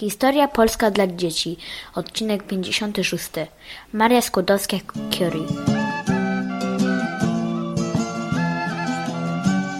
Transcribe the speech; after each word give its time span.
Historia 0.00 0.48
polska 0.48 0.90
dla 0.90 1.06
dzieci, 1.06 1.56
odcinek 1.94 2.46
56. 2.46 3.30
Maria 3.92 4.20
Skłodowska-Curie. 4.20 5.46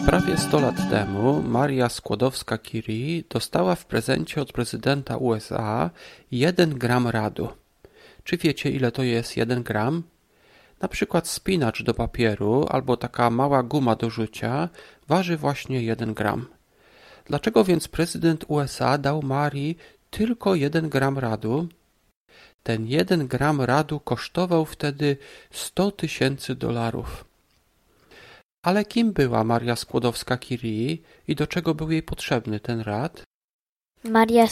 Prawie 0.06 0.38
100 0.38 0.60
lat 0.60 0.90
temu 0.90 1.42
Maria 1.42 1.88
Skłodowska-Curie 1.88 3.22
dostała 3.30 3.74
w 3.74 3.84
prezencie 3.84 4.40
od 4.42 4.52
prezydenta 4.52 5.16
USA 5.16 5.90
1 6.30 6.78
gram 6.78 7.08
radu. 7.08 7.48
Czy 8.24 8.36
wiecie 8.36 8.70
ile 8.70 8.92
to 8.92 9.02
jest 9.02 9.36
1 9.36 9.62
gram? 9.62 10.02
Na 10.80 10.88
przykład 10.88 11.28
spinacz 11.28 11.82
do 11.82 11.94
papieru 11.94 12.66
albo 12.68 12.96
taka 12.96 13.30
mała 13.30 13.62
guma 13.62 13.96
do 13.96 14.10
rzucia 14.10 14.68
waży 15.08 15.36
właśnie 15.36 15.82
1 15.82 16.14
gram. 16.14 16.46
Dlaczego 17.28 17.64
więc 17.64 17.88
prezydent 17.88 18.44
USA 18.48 18.98
dał 18.98 19.22
Marii 19.22 19.78
tylko 20.16 20.54
jeden 20.54 20.88
gram 20.88 21.18
radu. 21.18 21.68
Ten 22.62 22.86
jeden 22.86 23.28
gram 23.28 23.60
radu 23.60 24.00
kosztował 24.00 24.64
wtedy 24.64 25.16
sto 25.50 25.90
tysięcy 25.90 26.54
dolarów. 26.54 27.24
Ale 28.64 28.84
kim 28.84 29.12
była 29.12 29.44
Maria 29.44 29.74
Skłodowska-Curie 29.74 30.96
i 31.28 31.34
do 31.34 31.46
czego 31.46 31.74
był 31.74 31.90
jej 31.90 32.02
potrzebny 32.02 32.60
ten 32.60 32.80
rad? 32.80 33.22
Maria 34.04 34.46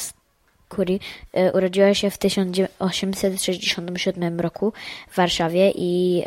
Curie 0.77 0.99
e, 1.33 1.53
urodziła 1.53 1.95
się 1.95 2.11
w 2.11 2.19
1867 2.19 4.41
roku 4.41 4.73
w 5.11 5.17
Warszawie 5.17 5.73
i 5.77 6.23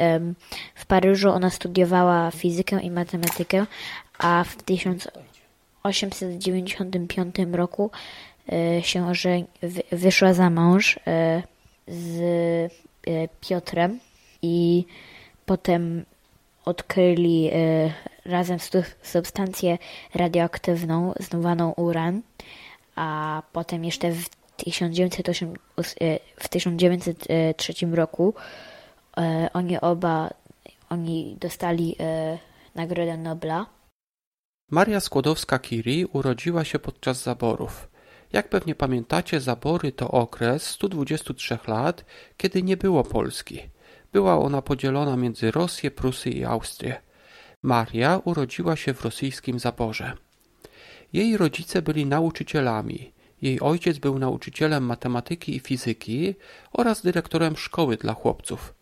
w 0.75 0.85
Paryżu 0.85 1.29
ona 1.29 1.49
studiowała 1.49 2.31
fizykę 2.31 2.81
i 2.81 2.91
matematykę, 2.91 3.65
a 4.17 4.43
w 4.43 4.63
1895 4.63 7.35
roku 7.51 7.91
się 8.81 9.15
że 9.15 9.29
wyszła 9.91 10.33
za 10.33 10.49
mąż 10.49 10.99
e, 11.07 11.43
z 11.87 12.21
e, 13.07 13.27
Piotrem 13.41 13.99
i 14.41 14.85
potem 15.45 16.05
odkryli 16.65 17.51
razem 18.25 18.57
substancję 19.03 19.77
radioaktywną 20.15 21.13
zwaną 21.19 21.71
uran, 21.71 22.21
a 22.95 23.41
potem 23.53 23.85
jeszcze 23.85 24.11
w 24.11 24.29
1908, 24.57 25.53
w 26.39 26.47
1903 26.49 27.73
roku 27.91 28.33
oni 29.53 29.79
oba 29.79 30.29
oni 30.89 31.37
dostali 31.39 31.95
Nagrodę 32.75 33.17
Nobla. 33.17 33.65
Maria 34.71 34.99
Skłodowska-Curie 34.99 36.05
urodziła 36.13 36.63
się 36.65 36.79
podczas 36.79 37.23
zaborów. 37.23 37.87
Jak 38.33 38.49
pewnie 38.49 38.75
pamiętacie, 38.75 39.39
zabory 39.39 39.91
to 39.91 40.11
okres 40.11 40.63
123 40.63 41.57
lat, 41.67 42.05
kiedy 42.37 42.63
nie 42.63 42.77
było 42.77 43.03
Polski. 43.03 43.59
Była 44.13 44.37
ona 44.37 44.61
podzielona 44.61 45.17
między 45.17 45.51
Rosję, 45.51 45.91
Prusy 45.91 46.29
i 46.29 46.45
Austrię. 46.45 47.01
Maria 47.63 48.21
urodziła 48.23 48.75
się 48.75 48.93
w 48.93 49.01
rosyjskim 49.01 49.59
zaborze. 49.59 50.13
Jej 51.13 51.37
rodzice 51.37 51.81
byli 51.81 52.05
nauczycielami. 52.05 53.11
Jej 53.41 53.59
ojciec 53.59 53.97
był 53.97 54.19
nauczycielem 54.19 54.85
matematyki 54.85 55.55
i 55.55 55.59
fizyki 55.59 56.35
oraz 56.73 57.01
dyrektorem 57.01 57.57
szkoły 57.57 57.97
dla 57.97 58.13
chłopców, 58.13 58.73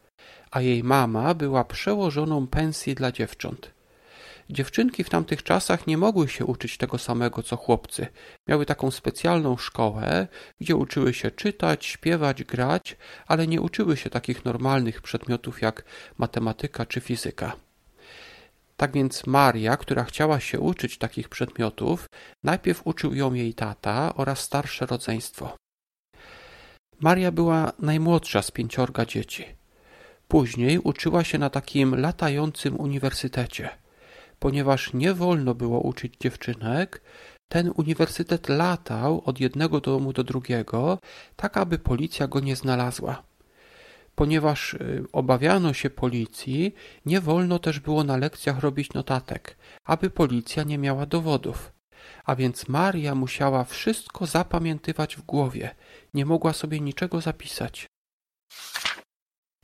a 0.51 0.61
jej 0.61 0.83
mama 0.83 1.33
była 1.33 1.63
przełożoną 1.63 2.47
pensji 2.47 2.95
dla 2.95 3.11
dziewcząt. 3.11 3.74
Dziewczynki 4.49 5.03
w 5.03 5.09
tamtych 5.09 5.43
czasach 5.43 5.87
nie 5.87 5.97
mogły 5.97 6.27
się 6.27 6.45
uczyć 6.45 6.77
tego 6.77 6.97
samego 6.97 7.43
co 7.43 7.57
chłopcy. 7.57 8.07
Miały 8.47 8.65
taką 8.65 8.91
specjalną 8.91 9.57
szkołę, 9.57 10.27
gdzie 10.61 10.75
uczyły 10.75 11.13
się 11.13 11.31
czytać, 11.31 11.85
śpiewać, 11.85 12.43
grać, 12.43 12.97
ale 13.27 13.47
nie 13.47 13.61
uczyły 13.61 13.97
się 13.97 14.09
takich 14.09 14.45
normalnych 14.45 15.01
przedmiotów 15.01 15.61
jak 15.61 15.83
matematyka 16.17 16.85
czy 16.85 17.01
fizyka. 17.01 17.55
Tak 18.77 18.91
więc 18.91 19.27
Maria, 19.27 19.77
która 19.77 20.03
chciała 20.03 20.39
się 20.39 20.59
uczyć 20.59 20.97
takich 20.97 21.29
przedmiotów, 21.29 22.05
najpierw 22.43 22.87
uczył 22.87 23.15
ją 23.15 23.33
jej 23.33 23.53
tata 23.53 24.13
oraz 24.15 24.39
starsze 24.39 24.85
rodzeństwo. 24.85 25.57
Maria 26.99 27.31
była 27.31 27.71
najmłodsza 27.79 28.41
z 28.41 28.51
pięciorga 28.51 29.05
dzieci. 29.05 29.45
Później 30.27 30.79
uczyła 30.79 31.23
się 31.23 31.37
na 31.37 31.49
takim 31.49 31.95
latającym 31.95 32.79
uniwersytecie– 32.79 33.69
ponieważ 34.45 34.93
nie 34.93 35.13
wolno 35.13 35.55
było 35.55 35.79
uczyć 35.79 36.13
dziewczynek, 36.19 37.01
ten 37.47 37.71
uniwersytet 37.75 38.49
latał 38.49 39.21
od 39.25 39.39
jednego 39.39 39.81
domu 39.81 40.13
do 40.13 40.23
drugiego, 40.23 40.99
tak 41.35 41.57
aby 41.57 41.79
policja 41.79 42.27
go 42.27 42.39
nie 42.39 42.55
znalazła. 42.55 43.23
Ponieważ 44.15 44.73
y, 44.73 45.05
obawiano 45.11 45.73
się 45.73 45.89
policji, 45.89 46.75
nie 47.05 47.21
wolno 47.21 47.59
też 47.59 47.79
było 47.79 48.03
na 48.03 48.17
lekcjach 48.17 48.59
robić 48.59 48.93
notatek, 48.93 49.57
aby 49.83 50.09
policja 50.09 50.63
nie 50.63 50.77
miała 50.77 51.05
dowodów. 51.05 51.71
A 52.25 52.35
więc 52.35 52.67
Maria 52.67 53.15
musiała 53.15 53.63
wszystko 53.63 54.25
zapamiętywać 54.25 55.15
w 55.15 55.21
głowie, 55.21 55.75
nie 56.13 56.25
mogła 56.25 56.53
sobie 56.53 56.79
niczego 56.79 57.21
zapisać. 57.21 57.87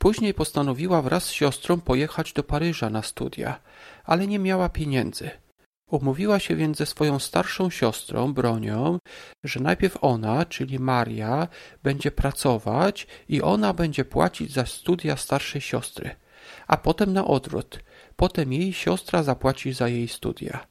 Później 0.02 0.34
postanowiła 0.34 1.02
wraz 1.02 1.24
z 1.24 1.30
siostrą 1.30 1.80
pojechać 1.80 2.32
do 2.32 2.42
Paryża 2.42 2.90
na 2.90 3.02
studia, 3.02 3.58
ale 4.04 4.26
nie 4.26 4.38
miała 4.38 4.68
pieniędzy. 4.68 5.30
Umówiła 5.90 6.38
się 6.38 6.56
więc 6.56 6.78
ze 6.78 6.86
swoją 6.86 7.18
starszą 7.18 7.70
siostrą, 7.70 8.32
Bronią, 8.34 8.98
że 9.44 9.60
najpierw 9.60 9.98
ona, 10.00 10.44
czyli 10.44 10.78
Maria, 10.78 11.48
będzie 11.82 12.10
pracować 12.10 13.06
i 13.28 13.42
ona 13.42 13.72
będzie 13.72 14.04
płacić 14.04 14.52
za 14.52 14.66
studia 14.66 15.16
starszej 15.16 15.60
siostry, 15.60 16.10
a 16.66 16.76
potem 16.76 17.12
na 17.12 17.24
odwrót. 17.24 17.80
Potem 18.16 18.52
jej 18.52 18.72
siostra 18.72 19.22
zapłaci 19.22 19.72
za 19.72 19.88
jej 19.88 20.08
studia. 20.08 20.66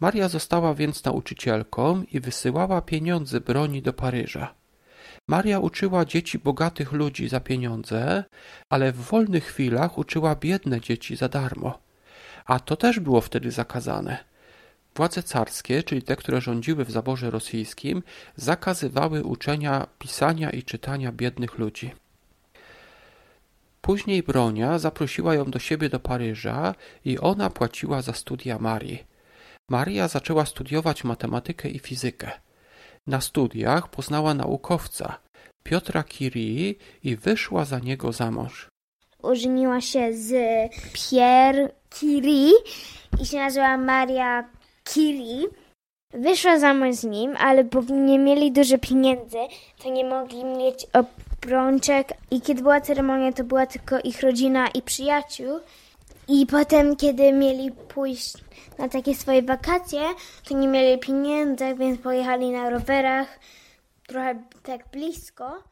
Maria 0.00 0.28
została 0.28 0.74
więc 0.74 1.04
nauczycielką 1.04 2.02
i 2.12 2.20
wysyłała 2.20 2.82
pieniądze 2.82 3.40
Broni 3.40 3.82
do 3.82 3.92
Paryża. 3.92 4.57
Maria 5.28 5.58
uczyła 5.58 6.04
dzieci 6.04 6.38
bogatych 6.38 6.92
ludzi 6.92 7.28
za 7.28 7.40
pieniądze, 7.40 8.24
ale 8.70 8.92
w 8.92 8.96
wolnych 8.96 9.44
chwilach 9.44 9.98
uczyła 9.98 10.34
biedne 10.34 10.80
dzieci 10.80 11.16
za 11.16 11.28
darmo. 11.28 11.78
A 12.44 12.60
to 12.60 12.76
też 12.76 13.00
było 13.00 13.20
wtedy 13.20 13.50
zakazane. 13.50 14.24
Władze 14.94 15.22
carskie, 15.22 15.82
czyli 15.82 16.02
te, 16.02 16.16
które 16.16 16.40
rządziły 16.40 16.84
w 16.84 16.90
zaborze 16.90 17.30
rosyjskim, 17.30 18.02
zakazywały 18.36 19.24
uczenia 19.24 19.86
pisania 19.98 20.50
i 20.50 20.62
czytania 20.62 21.12
biednych 21.12 21.58
ludzi. 21.58 21.90
Później 23.80 24.22
Bronia 24.22 24.78
zaprosiła 24.78 25.34
ją 25.34 25.50
do 25.50 25.58
siebie 25.58 25.88
do 25.88 26.00
Paryża 26.00 26.74
i 27.04 27.18
ona 27.18 27.50
płaciła 27.50 28.02
za 28.02 28.12
studia 28.12 28.58
Marii. 28.58 29.04
Maria 29.68 30.08
zaczęła 30.08 30.46
studiować 30.46 31.04
matematykę 31.04 31.68
i 31.68 31.78
fizykę. 31.78 32.47
Na 33.08 33.20
studiach 33.20 33.88
poznała 33.88 34.34
naukowca, 34.34 35.18
Piotra 35.64 36.02
Curie 36.02 36.74
i 37.04 37.16
wyszła 37.16 37.64
za 37.64 37.78
niego 37.78 38.12
za 38.12 38.30
mąż. 38.30 38.68
Ożeniła 39.22 39.80
się 39.80 40.12
z 40.12 40.30
Pierre 40.92 41.70
Curie 41.90 42.52
i 43.22 43.26
się 43.26 43.36
nazywa 43.36 43.76
Maria 43.76 44.48
Curie. 44.84 45.48
Wyszła 46.12 46.58
za 46.58 46.74
mąż 46.74 46.96
z 46.96 47.04
nim, 47.04 47.36
ale 47.36 47.64
bo 47.64 47.82
nie 47.82 48.18
mieli 48.18 48.52
dużo 48.52 48.78
pieniędzy, 48.78 49.38
to 49.82 49.90
nie 49.90 50.04
mogli 50.04 50.44
mieć 50.44 50.86
obrączek 50.92 52.12
i 52.30 52.40
kiedy 52.40 52.62
była 52.62 52.80
ceremonia, 52.80 53.32
to 53.32 53.44
była 53.44 53.66
tylko 53.66 54.00
ich 54.00 54.22
rodzina 54.22 54.68
i 54.68 54.82
przyjaciół. 54.82 55.60
I 56.28 56.46
potem, 56.46 56.96
kiedy 56.96 57.32
mieli 57.32 57.72
pójść 57.72 58.34
na 58.78 58.88
takie 58.88 59.14
swoje 59.14 59.42
wakacje, 59.42 60.00
to 60.44 60.58
nie 60.58 60.68
mieli 60.68 60.98
pieniędzy, 60.98 61.74
więc 61.74 62.00
pojechali 62.00 62.50
na 62.50 62.70
rowerach 62.70 63.38
trochę 64.06 64.42
tak 64.62 64.90
blisko. 64.90 65.64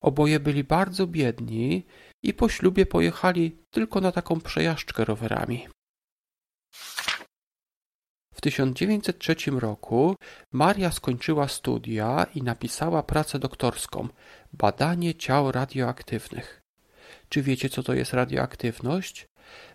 Oboje 0.00 0.40
byli 0.40 0.64
bardzo 0.64 1.06
biedni 1.06 1.86
i 2.22 2.34
po 2.34 2.48
ślubie 2.48 2.86
pojechali 2.86 3.58
tylko 3.70 4.00
na 4.00 4.12
taką 4.12 4.40
przejażdżkę 4.40 5.04
rowerami. 5.04 5.68
W 8.34 8.40
1903 8.40 9.36
roku 9.50 10.16
Maria 10.52 10.90
skończyła 10.90 11.48
studia 11.48 12.26
i 12.34 12.42
napisała 12.42 13.02
pracę 13.02 13.38
doktorską 13.38 14.08
Badanie 14.52 15.14
ciał 15.14 15.52
radioaktywnych. 15.52 16.62
Czy 17.28 17.42
wiecie, 17.42 17.68
co 17.68 17.82
to 17.82 17.94
jest 17.94 18.14
radioaktywność? 18.14 19.26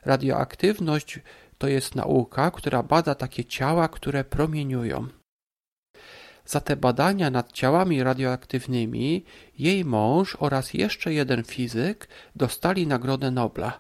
Radioaktywność 0.06 1.20
to 1.58 1.68
jest 1.68 1.96
nauka, 1.96 2.52
która 2.52 2.84
bada 2.84 3.16
takie 3.16 3.46
ciała, 3.46 3.88
które 3.88 4.24
promieniują. 4.24 5.08
Za 6.46 6.60
te 6.60 6.76
badania 6.76 7.30
nad 7.30 7.52
ciałami 7.52 8.04
radioaktywnymi 8.04 9.26
jej 9.60 9.86
mąż 9.86 10.38
oraz 10.40 10.74
jeszcze 10.74 11.14
jeden 11.14 11.44
fizyk 11.44 12.08
dostali 12.36 12.88
Nagrodę 12.88 13.32
Nobla. 13.32 13.80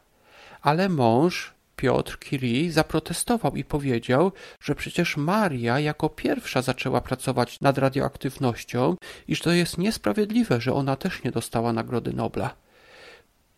Ale 0.61 0.89
mąż, 0.89 1.53
Piotr 1.75 2.17
Curie 2.29 2.71
zaprotestował 2.71 3.55
i 3.55 3.63
powiedział, 3.63 4.31
że 4.59 4.75
przecież 4.75 5.17
Maria 5.17 5.79
jako 5.79 6.09
pierwsza 6.09 6.61
zaczęła 6.61 7.01
pracować 7.01 7.61
nad 7.61 7.77
radioaktywnością 7.77 8.95
i 9.27 9.35
że 9.35 9.43
to 9.43 9.51
jest 9.51 9.77
niesprawiedliwe, 9.77 10.61
że 10.61 10.73
ona 10.73 10.95
też 10.95 11.23
nie 11.23 11.31
dostała 11.31 11.73
Nagrody 11.73 12.13
Nobla. 12.13 12.55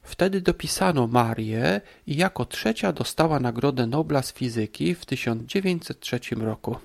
Wtedy 0.04 0.42
dopisano 0.42 1.08
Marię 1.08 1.82
i 2.08 2.16
jako 2.16 2.46
trzecia 2.46 2.94
dostała 2.94 3.40
Nagrodę 3.40 3.88
Nobla 3.88 4.22
z 4.22 4.34
fizyki 4.34 4.96
w 4.96 5.06
1903 5.06 6.20
roku. 6.36 6.76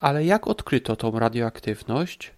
Ale 0.00 0.24
jak 0.24 0.46
odkryto 0.48 0.96
tą 0.96 1.18
radioaktywność? 1.18 2.32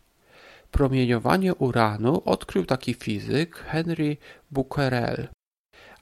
Promieniowanie 0.71 1.55
uranu 1.55 2.23
odkrył 2.25 2.65
taki 2.65 2.95
fizyk 2.95 3.57
Henry 3.57 4.17
Becquerel, 4.51 5.29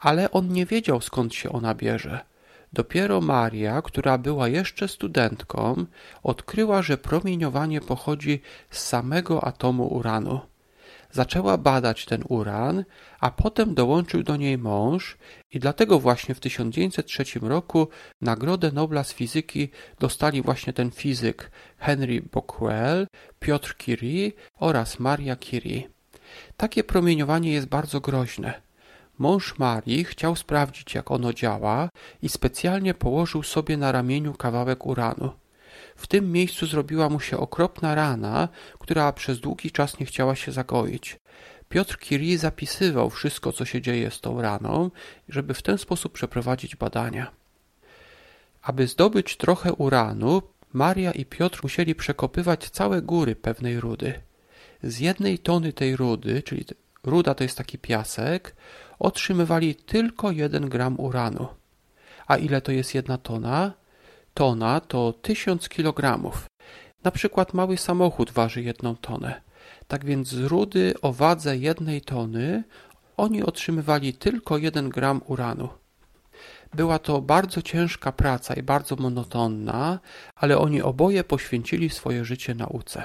ale 0.01 0.31
on 0.31 0.49
nie 0.49 0.67
wiedział 0.67 1.01
skąd 1.01 1.35
się 1.35 1.53
ona 1.53 1.75
bierze. 1.75 2.25
Dopiero 2.73 3.21
Maria, 3.21 3.83
która 3.83 4.19
była 4.19 4.49
jeszcze 4.49 4.89
studentką, 4.89 5.87
odkryła, 6.23 6.83
że 6.83 6.99
promieniowanie 6.99 7.81
pochodzi 7.81 8.41
z 8.71 8.79
samego 8.79 9.45
atomu 9.45 9.87
uranu. 9.87 10.41
Zaczęła 11.15 11.59
badać 11.59 12.05
ten 12.05 12.23
uran, 12.29 12.85
a 13.21 13.31
potem 13.31 13.75
dołączył 13.75 14.23
do 14.23 14.37
niej 14.37 14.59
mąż 14.59 15.17
i 15.51 15.59
dlatego 15.59 16.01
właśnie 16.01 16.35
w 16.35 16.41
1903 16.41 17.25
roku 17.43 17.89
Nagrodę 18.21 18.73
Nobla 18.73 19.05
z 19.05 19.13
fizyki 19.13 19.69
dostali 19.99 20.43
właśnie 20.43 20.73
ten 20.73 20.91
fizyk 20.91 21.51
Henry 21.79 22.23
Becquerel, 22.23 23.07
Piotr 23.41 23.77
Curie 23.85 24.33
oraz 24.59 25.01
Maria 25.01 25.37
Curie. 25.37 25.83
Takie 26.57 26.85
promieniowanie 26.85 27.53
jest 27.53 27.67
bardzo 27.67 28.01
groźne. 28.01 28.63
Mąż 29.19 29.59
Marii 29.59 30.05
chciał 30.05 30.37
sprawdzić, 30.37 30.95
jak 30.95 31.11
ono 31.11 31.33
działa 31.33 31.89
i 32.23 32.29
specjalnie 32.29 32.95
położył 32.95 33.43
sobie 33.43 33.77
na 33.77 33.93
ramieniu 33.93 34.35
kawałek 34.35 34.87
uranu. 34.87 35.44
W 35.97 36.07
tym 36.07 36.33
miejscu 36.33 36.67
zrobiła 36.67 37.09
mu 37.09 37.21
się 37.21 37.39
okropna 37.39 37.95
rana, 37.95 38.49
która 38.79 39.13
przez 39.13 39.41
długi 39.41 39.71
czas 39.71 39.99
nie 40.01 40.07
chciała 40.07 40.37
się 40.37 40.53
zagoić. 40.53 41.17
Piotr 41.69 41.99
Curie 41.99 42.39
zapisywał 42.39 43.11
wszystko, 43.11 43.53
co 43.53 43.65
się 43.65 43.83
dzieje 43.83 44.11
z 44.11 44.21
tą 44.21 44.43
raną, 44.43 44.91
żeby 45.29 45.55
w 45.55 45.63
ten 45.63 45.79
sposób 45.79 46.13
przeprowadzić 46.13 46.77
badania. 46.77 47.31
Aby 48.63 48.87
zdobyć 48.87 49.37
trochę 49.37 49.73
uranu, 49.73 50.43
Maria 50.73 51.13
i 51.13 51.25
Piotr 51.25 51.61
musieli 51.63 51.95
przekopywać 51.95 52.71
całe 52.71 53.03
góry 53.03 53.37
pewnej 53.37 53.81
rudy. 53.81 54.21
Z 54.83 55.01
jednej 55.01 55.39
tony 55.39 55.73
tej 55.73 55.97
rudy, 55.97 56.43
czyli 56.43 56.65
ruda 57.05 57.35
to 57.35 57.45
jest 57.45 57.59
taki 57.59 57.79
piasek, 57.79 58.57
otrzymywali 58.99 59.75
tylko 59.75 60.31
jeden 60.31 60.69
gram 60.69 61.01
uranu. 61.01 61.49
A 62.27 62.37
ile 62.37 62.61
to 62.61 62.73
jest 62.73 62.95
jedna 62.95 63.19
tona? 63.19 63.73
Tona 64.35 64.81
to 64.81 65.13
tysiąc 65.13 65.69
kilogramów. 65.69 66.45
Na 67.05 67.11
przykład 67.11 67.55
mały 67.55 67.77
samochód 67.77 68.31
waży 68.31 68.63
jedną 68.63 68.97
tonę. 68.97 69.41
Tak 69.89 70.05
więc 70.05 70.29
z 70.29 70.45
rudy 70.45 70.95
o 71.03 71.13
wadze 71.13 71.57
jednej 71.57 72.01
tony 72.01 72.65
oni 73.17 73.43
otrzymywali 73.43 74.13
tylko 74.13 74.59
jeden 74.59 74.89
gram 74.89 75.21
uranu. 75.27 75.69
Była 76.75 76.99
to 76.99 77.21
bardzo 77.21 77.63
ciężka 77.63 78.13
praca 78.13 78.55
i 78.55 78.63
bardzo 78.63 78.97
monotonna, 78.97 79.99
ale 80.35 80.59
oni 80.59 80.83
oboje 80.83 81.25
poświęcili 81.25 81.91
swoje 81.91 82.25
życie 82.25 82.55
nauce. 82.55 83.05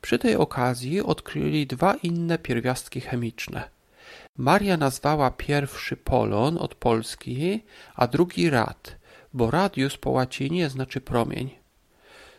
Przy 0.00 0.18
tej 0.18 0.36
okazji 0.36 1.02
odkryli 1.02 1.66
dwa 1.66 1.94
inne 1.94 2.38
pierwiastki 2.38 3.00
chemiczne. 3.00 3.68
Maria 4.36 4.76
nazwała 4.76 5.30
pierwszy 5.30 5.96
polon 5.96 6.58
od 6.58 6.74
Polski, 6.74 7.64
a 7.94 8.06
drugi 8.06 8.50
rad, 8.50 8.97
bo 9.32 9.50
radius 9.50 9.96
po 9.96 10.10
łacinie 10.10 10.68
znaczy 10.68 11.00
promień. 11.00 11.50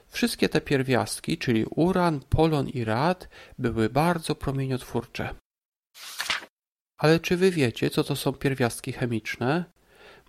Wszystkie 0.07 0.49
te 0.49 0.61
pierwiastki, 0.61 1.37
czyli 1.37 1.65
uran, 1.65 2.19
polon 2.29 2.69
i 2.69 2.83
rad, 2.83 3.29
były 3.57 3.89
bardzo 3.89 4.35
promieniotwórcze. 4.35 5.35
Ale 6.97 7.19
czy 7.19 7.37
wy 7.37 7.51
wiecie, 7.51 7.89
co 7.89 8.03
to 8.03 8.15
są 8.15 8.33
pierwiastki 8.33 8.91
chemiczne? 8.91 9.63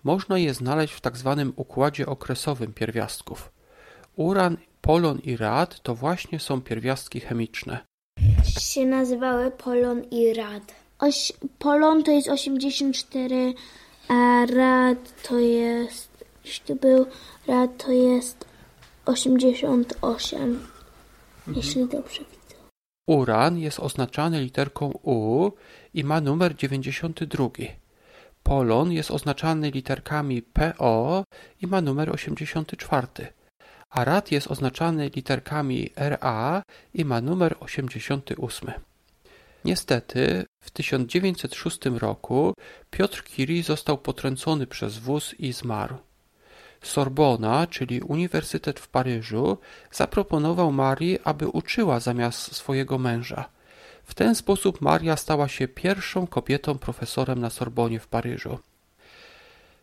Można 0.03 0.37
je 0.37 0.53
znaleźć 0.53 0.93
w 0.93 1.01
tak 1.01 1.17
zwanym 1.17 1.53
układzie 1.55 2.05
okresowym 2.05 2.73
pierwiastków. 2.73 3.51
Uran, 4.15 4.57
polon 4.81 5.19
i 5.19 5.37
rad 5.37 5.81
to 5.81 5.95
właśnie 5.95 6.39
są 6.39 6.61
pierwiastki 6.61 7.19
chemiczne. 7.19 7.79
Się 8.59 8.85
nazywały 8.85 9.51
polon 9.51 10.03
i 10.11 10.33
rad. 10.33 10.75
Oś, 10.99 11.33
polon 11.59 12.03
to 12.03 12.11
jest 12.11 12.29
84, 12.29 13.53
a 14.07 14.45
rad 14.45 15.23
to 15.23 15.39
jest, 15.39 16.10
jeśli 16.45 16.75
był 16.75 17.05
rad 17.47 17.85
to 17.85 17.91
jest 17.91 18.45
88, 19.05 20.67
jeśli 21.47 21.87
dobrze 21.87 22.19
widzę. 22.19 22.55
Uran 23.07 23.57
jest 23.57 23.79
oznaczany 23.79 24.41
literką 24.41 24.91
U 25.03 25.51
i 25.93 26.03
ma 26.03 26.21
numer 26.21 26.55
92. 26.55 27.49
Polon 28.43 28.91
jest 28.91 29.11
oznaczany 29.11 29.71
literkami 29.71 30.41
PO 30.41 31.23
i 31.61 31.67
ma 31.67 31.81
numer 31.81 32.09
84. 32.09 33.07
A 33.89 34.05
rad 34.05 34.31
jest 34.31 34.51
oznaczany 34.51 35.11
literkami 35.15 35.89
RA 35.95 36.63
i 36.93 37.05
ma 37.05 37.21
numer 37.21 37.55
88. 37.59 38.71
Niestety 39.65 40.45
w 40.63 40.71
1906 40.71 41.79
roku 41.85 42.53
Piotr 42.89 43.23
Curie 43.23 43.63
został 43.63 43.97
potrącony 43.97 44.67
przez 44.67 44.97
wóz 44.97 45.35
i 45.39 45.53
zmarł. 45.53 45.97
Sorbona, 46.81 47.67
czyli 47.67 48.01
Uniwersytet 48.01 48.79
w 48.79 48.87
Paryżu, 48.87 49.57
zaproponował 49.91 50.71
Marii, 50.71 51.19
aby 51.23 51.47
uczyła 51.47 51.99
zamiast 51.99 52.55
swojego 52.55 52.97
męża. 52.97 53.49
W 54.03 54.13
ten 54.13 54.35
sposób 54.35 54.81
Maria 54.81 55.17
stała 55.17 55.47
się 55.47 55.67
pierwszą 55.67 56.27
kobietą 56.27 56.77
profesorem 56.77 57.39
na 57.39 57.49
Sorbonie 57.49 57.99
w 57.99 58.07
Paryżu. 58.07 58.59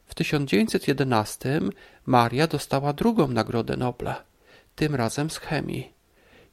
W 0.06 0.14
1911 0.14 1.60
Maria 2.06 2.46
dostała 2.46 2.92
drugą 2.92 3.28
Nagrodę 3.28 3.76
Nobla, 3.76 4.22
tym 4.76 4.94
razem 4.94 5.30
z 5.30 5.38
chemii. 5.38 5.92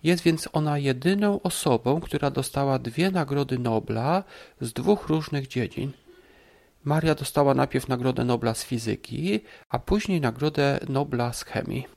Jest 0.04 0.24
więc 0.24 0.50
ona 0.54 0.78
jedyną 0.78 1.42
osobą, 1.42 2.02
która 2.02 2.32
dostała 2.32 2.80
dwie 2.80 3.12
Nagrody 3.12 3.60
Nobla 3.60 4.24
z 4.62 4.74
dwóch 4.74 5.08
różnych 5.08 5.48
dziedzin. 5.48 5.92
Maria 6.86 7.16
dostała 7.16 7.54
najpierw 7.54 7.88
Nagrodę 7.88 8.26
Nobla 8.26 8.54
z 8.54 8.64
fizyki, 8.64 9.40
a 9.70 9.80
później 9.80 10.22
Nagrodę 10.22 10.80
Nobla 10.90 11.34
z 11.34 11.44
chemii. 11.44 11.88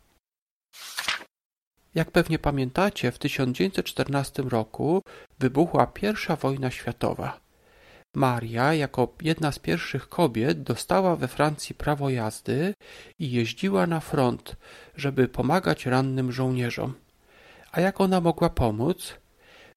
Jak 1.95 2.11
pewnie 2.11 2.39
pamiętacie, 2.39 3.13
w 3.13 3.19
1914 3.19 4.43
roku 4.43 5.03
wybuchła 5.39 5.93
I 6.03 6.37
wojna 6.41 6.71
światowa. 6.71 7.41
Maria, 8.15 8.75
jako 8.75 9.15
jedna 9.23 9.53
z 9.53 9.59
pierwszych 9.59 10.09
kobiet, 10.09 10.63
dostała 10.63 11.17
we 11.17 11.29
Francji 11.29 11.75
prawo 11.75 12.11
jazdy 12.11 12.75
i 13.19 13.31
jeździła 13.31 13.87
na 13.87 14.01
front, 14.01 14.57
żeby 14.97 15.29
pomagać 15.29 15.87
rannym 15.87 16.33
żołnierzom. 16.33 16.95
A 17.73 17.81
jak 17.81 18.01
ona 18.01 18.21
mogła 18.21 18.51
pomóc? 18.51 19.15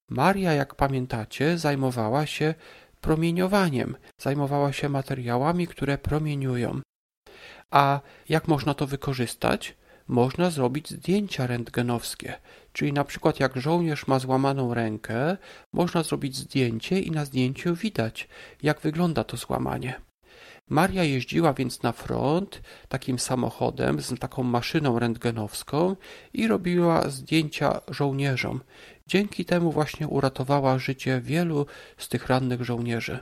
Maria, 0.10 0.54
jak 0.54 0.76
pamiętacie, 0.76 1.58
zajmowała 1.58 2.26
się 2.26 2.54
promieniowaniem, 3.02 3.98
zajmowała 4.18 4.74
się 4.74 4.90
materiałami, 4.90 5.68
które 5.68 5.98
promieniują. 5.98 6.82
A 7.72 8.00
jak 8.30 8.48
można 8.48 8.74
to 8.74 8.88
wykorzystać? 8.88 9.78
Można 10.08 10.50
zrobić 10.50 10.90
zdjęcia 10.90 11.48
rentgenowskie, 11.48 12.34
czyli 12.74 12.94
na 12.94 13.04
przykład 13.04 13.40
jak 13.40 13.58
żołnierz 13.58 14.08
ma 14.08 14.20
złamaną 14.20 14.74
rękę, 14.74 15.38
można 15.74 16.04
zrobić 16.04 16.36
zdjęcie 16.36 17.00
i 17.00 17.12
na 17.12 17.26
zdjęciu 17.26 17.76
widać, 17.76 18.28
jak 18.64 18.82
wygląda 18.82 19.24
to 19.24 19.38
złamanie. 19.38 20.02
Maria 20.72 21.04
jeździła 21.04 21.54
więc 21.54 21.84
na 21.84 21.92
front 21.92 22.62
takim 22.90 23.20
samochodem 23.20 24.02
z 24.02 24.20
taką 24.20 24.44
maszyną 24.44 25.00
rentgenowską 25.00 25.96
i 26.34 26.48
robiła 26.48 27.10
zdjęcia 27.10 27.82
żołnierzom. 27.88 28.62
Dzięki 29.08 29.46
temu 29.46 29.72
właśnie 29.72 30.08
uratowała 30.08 30.80
życie 30.80 31.22
wielu 31.22 31.66
z 31.98 32.10
tych 32.10 32.28
rannych 32.28 32.64
żołnierzy. 32.64 33.20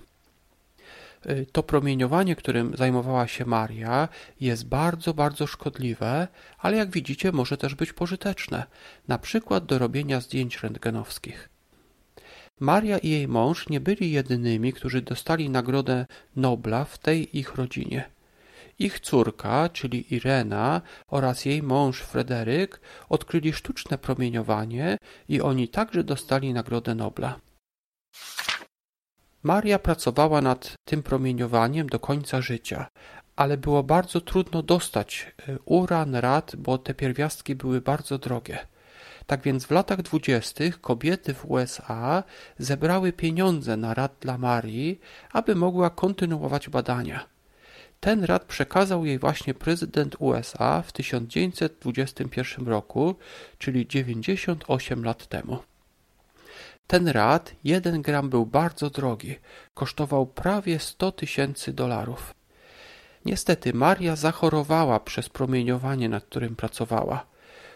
Y, 1.26 1.46
to 1.52 1.64
promieniowanie, 1.64 2.36
którym 2.36 2.78
zajmowała 2.78 3.28
się 3.28 3.46
Maria, 3.46 4.08
jest 4.40 4.68
bardzo, 4.68 5.14
bardzo 5.14 5.48
szkodliwe, 5.48 6.28
ale 6.58 6.78
jak 6.78 6.92
widzicie, 6.92 7.32
może 7.32 7.58
też 7.58 7.76
być 7.76 7.94
pożyteczne, 7.94 8.64
na 9.08 9.18
przykład 9.18 9.66
do 9.66 9.78
robienia 9.78 10.22
zdjęć 10.22 10.64
rentgenowskich. 10.64 11.50
Maria 12.60 12.98
i 12.98 13.10
jej 13.10 13.28
mąż 13.28 13.70
nie 13.70 13.80
byli 13.80 14.12
jedynymi, 14.12 14.74
którzy 14.74 15.02
dostali 15.02 15.50
Nagrodę 15.50 16.06
Nobla 16.36 16.86
w 16.86 16.98
tej 16.98 17.38
ich 17.38 17.56
rodzinie. 17.56 18.10
Ich 18.80 19.00
córka, 19.00 19.70
czyli 19.70 20.14
Irena 20.16 20.82
oraz 21.08 21.46
jej 21.46 21.64
mąż 21.64 22.02
Fryderyk 22.02 22.82
odkryli 23.10 23.54
sztuczne 23.54 23.98
promieniowanie 23.98 24.98
i 25.30 25.42
oni 25.42 25.68
także 25.68 26.04
dostali 26.04 26.54
Nagrodę 26.54 26.96
Nobla. 26.96 27.40
Maria 29.44 29.80
pracowała 29.80 30.42
nad 30.42 30.74
tym 30.86 31.04
promieniowaniem 31.04 31.90
do 31.90 32.00
końca 32.00 32.42
życia, 32.42 32.88
ale 33.36 33.58
było 33.58 33.84
bardzo 33.84 34.22
trudno 34.22 34.64
dostać 34.64 35.34
e, 35.48 35.58
uran, 35.66 36.16
rad, 36.16 36.56
bo 36.56 36.78
te 36.78 36.94
pierwiastki 36.94 37.56
były 37.56 37.82
bardzo 37.82 38.18
drogie. 38.18 38.68
Tak 39.30 39.42
więc 39.42 39.66
w 39.66 39.72
latach 39.72 40.02
dwudziestych 40.02 40.82
kobiety 40.82 41.34
w 41.34 41.46
USA 41.52 42.24
zebrały 42.58 43.14
pieniądze 43.14 43.78
na 43.78 43.94
rad 43.94 44.16
dla 44.20 44.38
Marii, 44.38 45.00
aby 45.32 45.56
mogła 45.56 45.90
kontynuować 45.90 46.70
badania. 46.70 47.26
Ten 48.00 48.24
rad 48.24 48.46
przekazał 48.46 49.06
jej 49.06 49.20
właśnie 49.20 49.54
prezydent 49.54 50.16
USA 50.20 50.82
w 50.82 50.92
1921 50.92 52.68
roku, 52.68 53.16
czyli 53.58 53.88
98 53.88 55.04
lat 55.06 55.28
temu. 55.28 55.60
Ten 56.88 57.08
rad, 57.08 57.56
jeden 57.64 58.02
gram 58.02 58.30
był 58.30 58.46
bardzo 58.46 58.90
drogi, 58.90 59.36
kosztował 59.74 60.26
prawie 60.26 60.80
100 60.80 61.12
tysięcy 61.12 61.74
dolarów. 61.74 62.34
Niestety 63.26 63.74
Maria 63.74 64.16
zachorowała 64.16 65.00
przez 65.00 65.30
promieniowanie, 65.30 66.10
nad 66.10 66.24
którym 66.24 66.56
pracowała. 66.56 67.30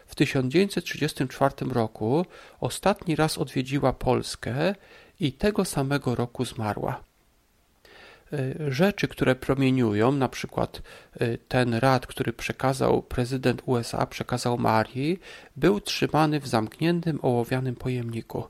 W 0.06 0.16
1934 0.16 1.56
roku 1.72 2.26
ostatni 2.60 3.16
raz 3.16 3.38
odwiedziła 3.38 3.94
Polskę 3.94 4.76
i 5.20 5.34
tego 5.34 5.66
samego 5.66 6.16
roku 6.16 6.46
zmarła. 6.46 7.04
E, 8.34 8.72
rzeczy, 8.72 9.08
które 9.08 9.36
promieniują, 9.36 10.12
na 10.12 10.30
przykład 10.30 10.82
e, 11.20 11.38
ten 11.38 11.74
rad, 11.74 12.08
który 12.08 12.34
przekazał 12.34 13.04
prezydent 13.04 13.62
USA, 13.66 14.06
przekazał 14.06 14.58
Marii, 14.58 15.20
był 15.56 15.82
trzymany 15.82 16.40
w 16.40 16.48
zamkniętym 16.48 17.20
ołowianym 17.22 17.76
pojemniku. 17.76 18.44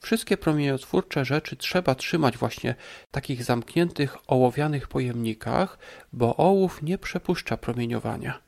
Wszystkie 0.00 0.36
promieniotwórcze 0.36 1.24
rzeczy 1.24 1.56
trzeba 1.56 1.94
trzymać 1.94 2.38
właśnie 2.38 2.74
w 3.08 3.10
takich 3.10 3.44
zamkniętych 3.44 4.16
ołowianych 4.26 4.88
pojemnikach, 4.88 5.78
bo 6.12 6.36
ołów 6.36 6.82
nie 6.82 6.98
przepuszcza 6.98 7.56
promieniowania. 7.56 8.45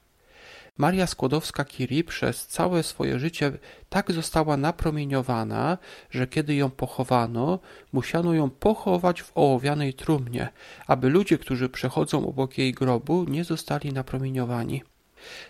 Maria 0.79 1.07
Skłodowska-Curie 1.07 2.05
przez 2.05 2.47
całe 2.47 2.83
swoje 2.83 3.19
życie 3.19 3.53
tak 3.89 4.13
została 4.13 4.57
napromieniowana, 4.57 5.79
że 6.11 6.27
kiedy 6.27 6.55
ją 6.55 6.71
pochowano, 6.71 7.59
musiano 7.93 8.35
ją 8.35 8.51
pochować 8.51 9.23
w 9.23 9.33
ołowianej 9.35 9.95
trumnie, 9.95 10.49
aby 10.87 11.09
ludzie, 11.09 11.39
którzy 11.39 11.69
przechodzą 11.69 12.29
obok 12.29 12.59
jej 12.59 12.73
grobu, 12.73 13.25
nie 13.29 13.45
zostali 13.45 13.93
napromieniowani. 13.93 14.83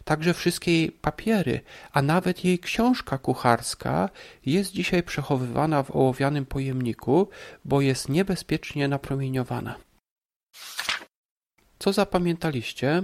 Także 0.04 0.34
wszystkie 0.34 0.72
jej 0.72 0.92
papiery, 0.92 1.60
a 1.92 2.02
nawet 2.02 2.44
jej 2.44 2.58
książka 2.58 3.18
kucharska 3.18 4.08
jest 4.46 4.72
dzisiaj 4.72 5.02
przechowywana 5.02 5.82
w 5.82 5.90
ołowianym 5.90 6.46
pojemniku, 6.46 7.28
bo 7.64 7.80
jest 7.80 8.08
niebezpiecznie 8.08 8.88
napromieniowana. 8.88 9.74
Co 11.78 11.92
zapamiętaliście? 11.92 13.02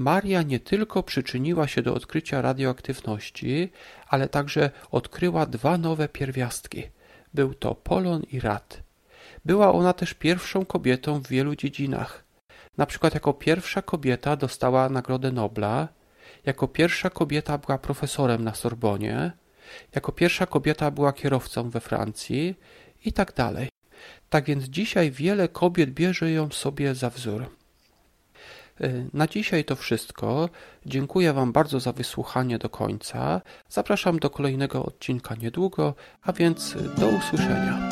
Maria 0.00 0.42
nie 0.42 0.60
tylko 0.60 1.02
przyczyniła 1.02 1.68
się 1.68 1.82
do 1.82 1.94
odkrycia 1.94 2.42
radioaktywności, 2.42 3.72
ale 4.08 4.28
także 4.28 4.70
odkryła 4.90 5.46
dwa 5.46 5.78
nowe 5.78 6.08
pierwiastki. 6.08 6.82
Był 7.34 7.54
to 7.54 7.74
polon 7.74 8.22
i 8.32 8.40
rad. 8.40 8.82
Była 9.44 9.72
ona 9.72 9.92
też 9.92 10.14
pierwszą 10.14 10.64
kobietą 10.64 11.20
w 11.20 11.28
wielu 11.28 11.56
dziedzinach. 11.56 12.24
Na 12.78 12.86
przykład 12.86 13.14
jako 13.14 13.32
pierwsza 13.32 13.82
kobieta 13.82 14.36
dostała 14.36 14.88
Nagrodę 14.88 15.32
Nobla, 15.32 15.88
jako 16.44 16.68
pierwsza 16.68 17.10
kobieta 17.10 17.58
była 17.58 17.78
profesorem 17.78 18.44
na 18.44 18.54
Sorbonie, 18.54 19.32
jako 19.94 20.12
pierwsza 20.12 20.46
kobieta 20.46 20.90
była 20.90 21.12
kierowcą 21.12 21.70
we 21.70 21.80
Francji 21.80 22.54
i 23.04 23.12
tak 23.12 23.34
dalej. 23.34 23.68
Tak 24.30 24.44
więc 24.44 24.64
dzisiaj 24.64 25.10
wiele 25.10 25.48
kobiet 25.48 25.90
bierze 25.90 26.30
ją 26.30 26.50
sobie 26.50 26.94
za 26.94 27.10
wzór. 27.10 27.59
Y, 28.84 29.06
na 29.12 29.26
dzisiaj 29.26 29.64
to 29.64 29.76
wszystko. 29.76 30.48
Dziękuję 30.86 31.32
Wam 31.32 31.52
bardzo 31.52 31.80
za 31.80 31.92
wysłuchanie 31.92 32.58
do 32.58 32.68
końca. 32.68 33.40
Zapraszam 33.68 34.18
do 34.18 34.30
kolejnego 34.30 34.84
odcinka 34.84 35.34
niedługo, 35.34 35.94
a 36.22 36.32
więc 36.32 36.74
do 36.98 37.08
usłyszenia. 37.08 37.90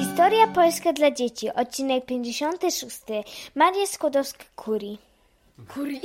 Historia 0.00 0.46
Polska 0.46 0.92
dla 0.92 1.10
dzieci, 1.10 1.52
odcinek 1.54 2.06
56. 2.06 3.00
Maria 3.54 3.86
Skłodowska-Curie. 3.86 4.96
Curie? 5.74 6.00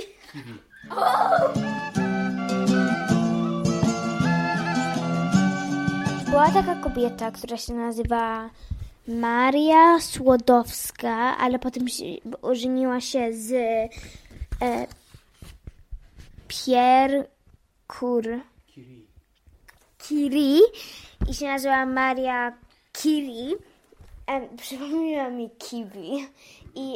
Była 6.30 6.52
taka 6.52 6.76
kobieta, 6.76 7.32
która 7.32 7.58
się 7.58 7.74
nazywa 7.74 8.50
Maria 9.08 10.00
Słodowska, 10.00 11.38
ale 11.38 11.60
potem 11.60 11.86
ożeniła 12.42 13.02
się 13.02 13.34
z 13.34 13.52
e, 14.62 14.88
Pierre 16.48 17.26
Curie. 17.88 18.42
Curie 20.00 20.60
i 21.30 21.34
się 21.34 21.46
nazywa 21.46 21.86
Maria 21.86 22.58
Curie. 22.94 23.56
Um, 24.28 24.58
przypomniała 24.58 25.30
mi 25.30 25.50
kiwi. 25.50 26.28
I 26.76 26.96